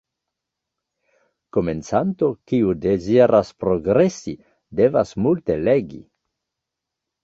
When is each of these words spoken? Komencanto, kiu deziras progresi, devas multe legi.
Komencanto, 1.57 2.31
kiu 2.53 2.73
deziras 2.87 3.55
progresi, 3.63 4.37
devas 4.85 5.17
multe 5.25 5.63
legi. 5.71 6.07